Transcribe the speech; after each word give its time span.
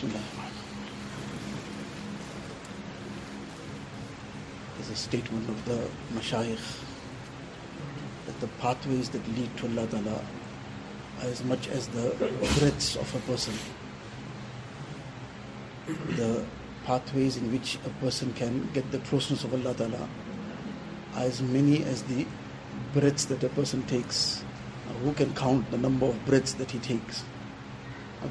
Bismillah. 0.00 0.24
There's 4.76 4.88
a 4.88 4.96
statement 4.96 5.46
of 5.50 5.62
the 5.66 5.88
mashayikh 6.14 6.78
that 8.24 8.40
the 8.40 8.46
pathways 8.62 9.10
that 9.10 9.28
lead 9.36 9.54
to 9.58 9.66
Allah 9.66 9.86
Ta'ala 9.88 10.24
are 11.20 11.26
as 11.26 11.44
much 11.44 11.68
as 11.68 11.88
the 11.88 12.14
breaths 12.58 12.96
of 12.96 13.14
a 13.14 13.18
person. 13.30 13.52
The 16.16 16.46
pathways 16.86 17.36
in 17.36 17.52
which 17.52 17.76
a 17.84 17.90
person 18.00 18.32
can 18.32 18.70
get 18.72 18.90
the 18.92 19.00
closeness 19.00 19.44
of 19.44 19.52
Allah 19.52 19.74
Ta'ala 19.74 20.08
are 21.14 21.24
as 21.24 21.42
many 21.42 21.84
as 21.84 22.04
the 22.04 22.26
breaths 22.94 23.26
that 23.26 23.44
a 23.44 23.50
person 23.50 23.82
takes. 23.82 24.42
Who 25.02 25.12
can 25.12 25.34
count 25.34 25.70
the 25.70 25.76
number 25.76 26.06
of 26.06 26.24
breaths 26.24 26.54
that 26.54 26.70
he 26.70 26.78
takes? 26.78 27.22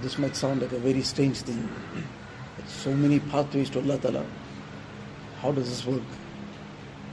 This 0.01 0.17
might 0.17 0.35
sound 0.35 0.61
like 0.61 0.71
a 0.71 0.77
very 0.77 1.01
strange 1.01 1.41
thing. 1.41 1.67
So 2.67 2.93
many 2.93 3.19
pathways 3.19 3.69
to 3.71 3.79
Allah 3.79 3.97
Ta'ala. 3.97 4.25
How 5.41 5.51
does 5.51 5.69
this 5.69 5.85
work? 5.85 6.03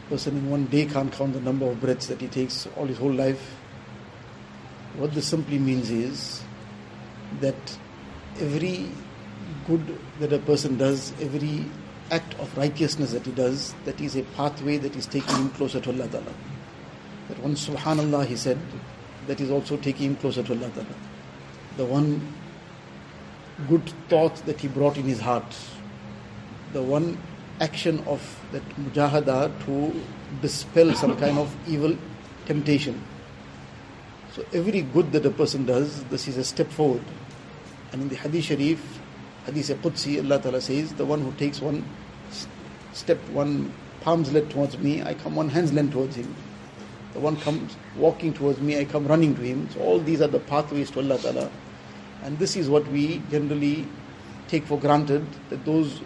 Person 0.09 0.37
in 0.37 0.51
one 0.51 0.67
day 0.67 0.87
can't 0.87 1.13
count 1.13 1.33
the 1.33 1.41
number 1.41 1.67
of 1.67 1.81
breaths 1.81 2.07
that 2.07 2.21
he 2.21 2.29
takes 2.29 2.69
all 2.77 2.87
his 2.87 2.99
whole 2.99 3.13
life. 3.13 3.57
What 4.99 5.15
this 5.15 5.27
simply 5.27 5.59
means 5.59 5.91
is 5.91 6.43
that 7.41 7.79
every 8.39 8.89
good 9.67 9.99
that 10.21 10.33
a 10.33 10.39
person 10.39 10.77
does, 10.77 11.13
every 11.21 11.65
act 12.11 12.35
of 12.39 12.57
righteousness 12.57 13.13
that 13.13 13.27
he 13.27 13.33
does, 13.33 13.75
that 13.85 14.01
is 14.01 14.15
a 14.17 14.23
pathway 14.37 14.77
that 14.79 14.95
is 14.95 15.07
taking 15.07 15.35
him 15.35 15.51
closer 15.51 15.81
to 15.81 15.91
Allah 15.91 16.09
Ta'ala. 16.09 16.33
That 17.29 17.39
one 17.41 17.55
subhanallah 17.55 18.27
he 18.27 18.37
said, 18.37 18.59
that 19.27 19.41
is 19.41 19.51
also 19.51 19.77
taking 19.77 20.11
him 20.11 20.17
closer 20.17 20.43
to 20.45 20.53
Allah 20.53 20.71
Ta'ala. 20.71 20.95
The 21.79 21.85
one 21.85 22.21
good 23.69 23.89
thoughts 24.09 24.43
that 24.43 24.61
he 24.61 24.69
brought 24.69 24.97
in 24.97 25.05
his 25.05 25.21
heart, 25.21 25.57
the 26.73 26.83
one 26.83 27.19
action 27.61 28.03
of 28.07 28.21
that 28.53 28.63
mujahada 28.77 29.51
to 29.65 30.03
dispel 30.43 30.95
some 30.95 31.17
kind 31.23 31.39
of 31.39 31.55
evil 31.69 31.97
temptation. 32.45 33.03
So 34.33 34.45
every 34.53 34.83
good 34.83 35.13
that 35.13 35.25
a 35.25 35.31
person 35.31 35.65
does, 35.65 36.05
this 36.05 36.29
is 36.29 36.37
a 36.37 36.45
step 36.45 36.69
forward. 36.69 37.03
And 37.93 38.03
in 38.03 38.09
the 38.11 38.17
Hadith 38.17 38.45
Sharif, 38.45 38.99
Hadith 39.47 39.69
Qudsi, 39.83 40.23
Allah 40.23 40.43
Ta'ala 40.43 40.61
says, 40.61 40.93
the 40.95 41.07
one 41.07 41.23
who 41.23 41.33
takes 41.33 41.61
one 41.61 41.85
step, 42.93 43.19
one 43.31 43.73
palm's 44.03 44.33
length 44.33 44.51
towards 44.51 44.77
me, 44.79 45.03
I 45.03 45.15
come 45.15 45.37
one 45.37 45.49
hand's 45.49 45.73
length 45.73 45.93
towards 45.93 46.17
him. 46.17 46.35
The 47.15 47.21
one 47.21 47.37
comes 47.39 47.77
walking 47.97 48.35
towards 48.35 48.61
me, 48.61 48.79
I 48.79 48.85
come 48.85 49.07
running 49.07 49.35
to 49.37 49.41
him. 49.41 49.71
So 49.71 49.81
all 49.81 49.99
these 50.01 50.21
are 50.21 50.29
the 50.29 50.41
pathways 50.41 50.91
to 50.91 51.01
Allah 51.01 51.19
Ta'ala. 51.19 51.51
And 52.23 52.39
this 52.39 52.57
is 52.57 52.69
what 52.69 52.87
we 52.89 53.23
generally 53.31 53.87
take 54.49 54.65
for 54.65 54.79
granted, 54.79 55.27
that 55.51 55.65
those 55.65 56.01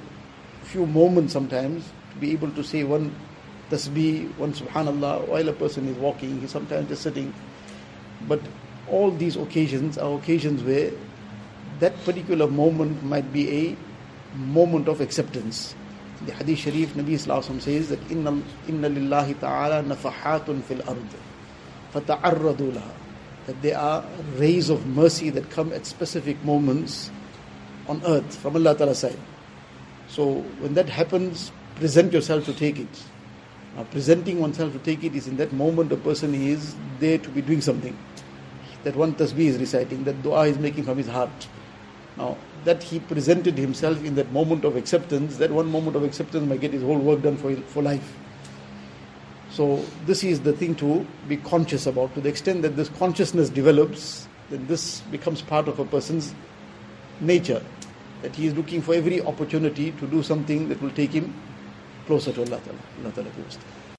few 0.64 0.86
moments 0.86 1.32
sometimes, 1.32 1.90
to 2.12 2.16
be 2.18 2.32
able 2.32 2.50
to 2.52 2.62
say 2.62 2.84
one 2.84 3.14
tasbih, 3.70 4.36
one 4.36 4.52
subhanallah, 4.52 5.28
while 5.28 5.48
a 5.48 5.52
person 5.52 5.88
is 5.88 5.96
walking, 5.96 6.40
he's 6.40 6.50
sometimes 6.50 6.88
just 6.88 7.02
sitting. 7.02 7.32
But 8.26 8.40
all 8.88 9.10
these 9.10 9.36
occasions 9.36 9.98
are 9.98 10.16
occasions 10.18 10.62
where 10.62 10.90
that 11.80 11.96
particular 12.04 12.46
moment 12.46 13.02
might 13.02 13.32
be 13.32 13.70
a 13.70 14.36
moment 14.36 14.88
of 14.88 15.00
acceptance. 15.00 15.74
The 16.26 16.32
Hadith 16.32 16.58
Sharif, 16.58 16.94
Nabi 16.94 17.14
Sallallahu 17.14 17.60
says 17.60 17.88
that 17.88 18.10
inna, 18.10 18.42
inna 18.68 18.90
lillahi 18.90 19.40
ta'ala 19.40 19.82
nafahatun 19.82 20.62
fil 20.62 20.82
ard 20.86 20.98
fata'arradu 21.92 22.72
laha 22.74 22.92
that 23.46 23.60
there 23.62 23.78
are 23.78 24.04
rays 24.36 24.70
of 24.70 24.86
mercy 24.86 25.30
that 25.30 25.50
come 25.50 25.72
at 25.72 25.86
specific 25.86 26.42
moments 26.44 27.10
on 27.88 28.02
earth 28.06 28.36
from 28.36 28.56
Allah 28.56 28.76
Ta'ala's 28.76 28.98
side. 28.98 29.18
So 30.08 30.42
when 30.60 30.74
that 30.74 30.88
happens, 30.88 31.52
present 31.76 32.12
yourself 32.12 32.44
to 32.46 32.52
take 32.52 32.78
it. 32.78 33.02
Now 33.76 33.84
presenting 33.84 34.40
oneself 34.40 34.72
to 34.72 34.78
take 34.80 35.04
it 35.04 35.14
is 35.14 35.28
in 35.28 35.36
that 35.36 35.52
moment 35.52 35.92
a 35.92 35.96
person 35.96 36.34
is 36.34 36.74
there 36.98 37.18
to 37.18 37.28
be 37.28 37.40
doing 37.42 37.60
something. 37.60 37.96
That 38.84 38.96
one 38.96 39.14
tasbih 39.14 39.46
is 39.46 39.58
reciting, 39.58 40.04
that 40.04 40.22
dua 40.22 40.46
is 40.46 40.58
making 40.58 40.84
from 40.84 40.98
his 40.98 41.06
heart. 41.06 41.48
Now, 42.16 42.36
that 42.64 42.82
he 42.82 42.98
presented 43.00 43.56
himself 43.56 44.04
in 44.04 44.14
that 44.16 44.32
moment 44.32 44.64
of 44.64 44.76
acceptance, 44.76 45.38
that 45.38 45.50
one 45.50 45.70
moment 45.70 45.96
of 45.96 46.04
acceptance 46.04 46.46
might 46.46 46.60
get 46.60 46.72
his 46.72 46.82
whole 46.82 46.98
work 46.98 47.22
done 47.22 47.36
for, 47.36 47.54
for 47.56 47.82
life. 47.82 48.16
So, 49.50 49.84
this 50.06 50.22
is 50.22 50.40
the 50.40 50.52
thing 50.52 50.76
to 50.76 51.06
be 51.28 51.36
conscious 51.36 51.86
about. 51.86 52.14
To 52.14 52.20
the 52.20 52.28
extent 52.28 52.62
that 52.62 52.76
this 52.76 52.88
consciousness 52.88 53.48
develops, 53.48 54.28
then 54.48 54.66
this 54.66 55.00
becomes 55.10 55.42
part 55.42 55.66
of 55.68 55.78
a 55.78 55.84
person's 55.84 56.34
nature. 57.20 57.62
That 58.22 58.36
he 58.36 58.46
is 58.46 58.54
looking 58.54 58.80
for 58.80 58.94
every 58.94 59.20
opportunity 59.20 59.92
to 59.92 60.06
do 60.06 60.22
something 60.22 60.68
that 60.68 60.80
will 60.80 60.90
take 60.90 61.10
him 61.10 61.34
closer 62.06 62.32
to 62.32 62.40
Allah 62.40 62.60
Ta'ala. 62.60 62.78
Allah 63.02 63.12
Ta'ala 63.12 63.89